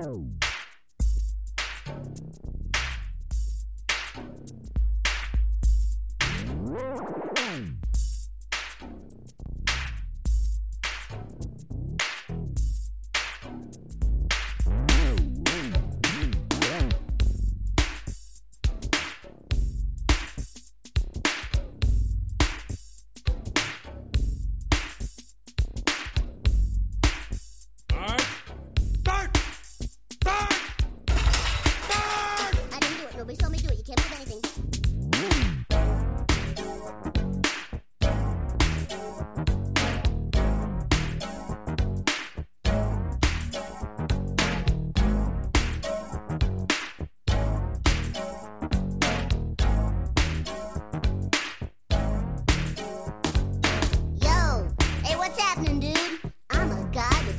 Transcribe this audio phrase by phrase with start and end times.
[0.00, 0.40] Thank you.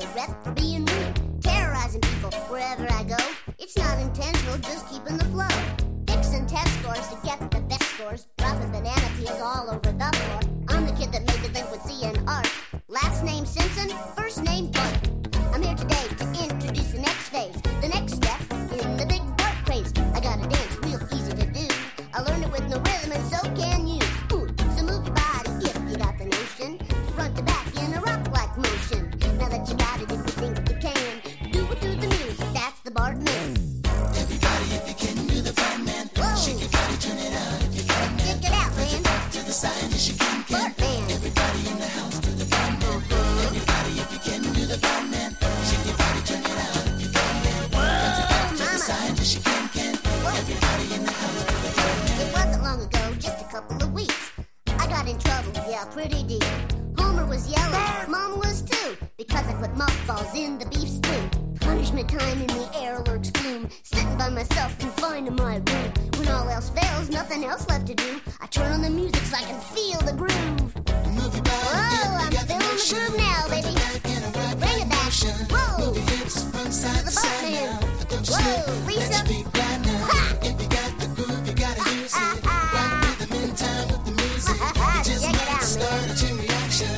[0.00, 3.16] Guy rep for being rude, terrorizing people wherever I go.
[3.58, 5.48] It's not intentional, just keeping the flow.
[6.06, 9.89] Fixing test scores to get the best scores, dropping banana peels all over
[29.50, 32.46] that you got it, if you think you can, do it to the music.
[32.54, 33.58] That's the Bart man.
[34.14, 36.06] Everybody, if you can do the Bart man,
[36.38, 38.18] shake your body, turn it out if you can.
[38.18, 39.02] Check it out, man.
[39.34, 40.44] To the side, yes you can.
[40.50, 41.10] Bart man.
[41.10, 43.02] Everybody in the house do the Bart man.
[43.50, 45.30] Everybody, if you can do the Bart man,
[45.66, 47.34] shake your body, turn it out if you can.
[47.74, 49.68] Whoa, to the side, yes you can.
[49.74, 49.94] can.
[50.30, 52.22] Everybody in the house do the Bart man.
[52.22, 54.30] It wasn't long ago, just a couple of weeks.
[54.78, 56.46] I got in trouble, yeah, pretty deep.
[56.98, 58.10] Homer was yelling,
[60.10, 61.30] In the beef stew.
[61.60, 63.68] Punishment time in the air lurks gloom.
[63.84, 65.92] Sitting by myself, confined to my room.
[66.18, 68.20] When all else fails, nothing else left to do.
[68.40, 70.74] I turn on the music so I can feel the groove.
[70.74, 70.90] Whoa,
[72.18, 73.70] I'm feeling the groove now, baby.
[74.58, 75.12] Bring it back.
[75.48, 75.94] Whoa,
[76.70, 77.78] Side to the Bartman.
[78.26, 79.22] Whoa, Lisa.
[82.02, 82.70] Ah, ah,
[84.76, 85.02] ah.
[85.04, 86.10] Check it out, man.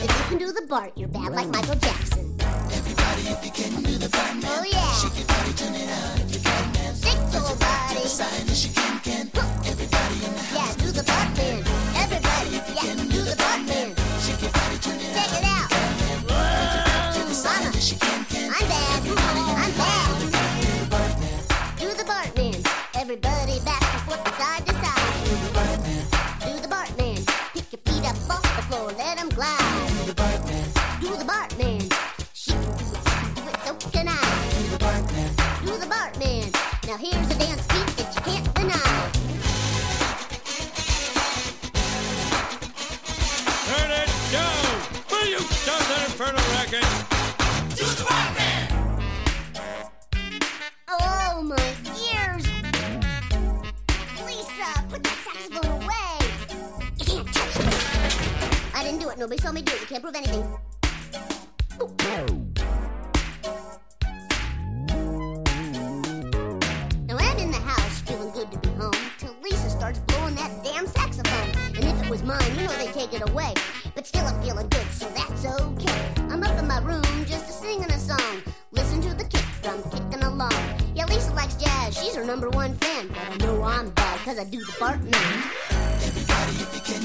[0.02, 3.01] If you can do the Bart, you're bad like Michael Jackson.
[3.22, 4.10] Can the.
[4.44, 4.92] Oh yeah.
[4.98, 6.94] Shake your body, turn it out if you can, man.
[7.32, 8.08] Your body.
[8.08, 9.30] Side as you can, can.
[9.64, 10.74] Everybody in the house.
[10.74, 11.62] Yeah, do the Bart man.
[11.94, 13.94] Everybody, yeah, do the Bart man.
[14.18, 15.70] Shake your body, turn it Check it out.
[18.50, 19.06] I'm bad.
[19.62, 20.22] I'm bad.
[21.78, 22.02] Do the.
[22.94, 24.61] Everybody back and forth to side.
[36.92, 39.08] Now here's a dance beat that you can't deny.
[43.66, 44.76] Turn it down!
[45.10, 46.84] Will you stop that infernal racket?
[47.78, 48.64] Do the Bart man!
[50.90, 51.56] Oh my
[51.96, 52.44] ears!
[54.26, 56.12] Lisa, put that saxophone away!
[56.98, 57.72] You can't touch me!
[58.74, 59.16] I didn't do it.
[59.16, 59.80] Nobody saw me do it.
[59.80, 60.61] You can't prove anything.
[72.04, 73.54] It was mine, you know they'd take it away.
[73.94, 76.14] But still, I'm feeling good, so that's okay.
[76.30, 78.42] I'm up in my room just a singing a song.
[78.72, 80.52] Listen to the kick drum kicking along.
[80.94, 83.08] Yeah, Lisa likes jazz, she's her number one fan.
[83.08, 85.12] But I know I'm bad, cause I do the Bart man.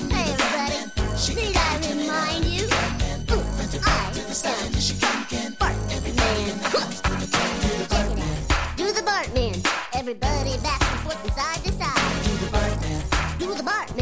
[0.09, 0.77] Hey, everybody,
[1.35, 2.65] need I remind you?
[2.65, 3.43] Ooh,
[3.85, 6.01] I am Bart man.
[6.01, 6.31] Check
[7.13, 7.35] it
[7.85, 8.77] out.
[8.77, 9.55] Do the Bart man.
[9.93, 12.23] Everybody back and forth from side to side.
[12.23, 13.39] Do the Bartman.
[13.39, 13.95] Do the Bart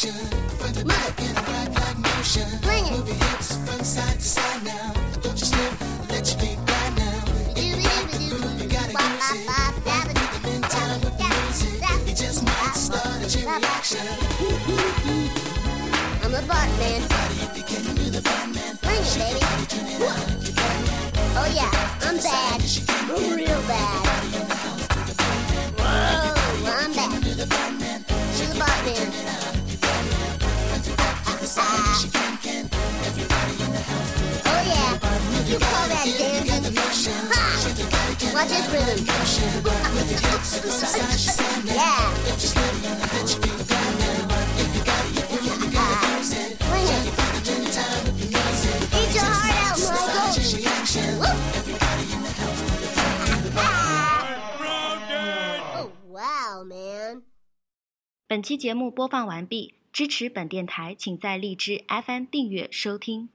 [0.00, 0.48] the notion.
[0.58, 2.48] Front to back in a right like motion.
[2.62, 2.92] Bring it.
[2.92, 4.92] Move your hips from side to side now.
[5.22, 5.72] Don't you slip,
[6.08, 7.24] let your feet glide now.
[7.56, 9.48] If You gotta use it.
[9.84, 11.80] Rhythm in time with the music.
[12.06, 14.06] You just might start a chain reaction.
[16.22, 17.00] I'm the Bart man.
[18.82, 19.40] Bring it, baby.
[21.36, 21.70] Oh yeah,
[22.02, 22.60] I'm bad.
[23.36, 24.49] Real bad.
[35.50, 36.76] You call that dancing?
[37.32, 37.42] Ha!
[38.32, 39.02] Watch this rhythm.
[41.66, 42.06] yeah.
[46.70, 47.04] Bring it.
[48.94, 49.26] Eat your
[55.74, 57.22] Oh, wow, man.
[58.28, 63.30] 本期节目播放完毕，支持本电台，请在荔枝 FM 订阅收听。